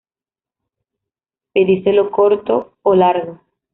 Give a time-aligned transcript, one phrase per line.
[1.53, 3.35] Pedicelo corto o largo.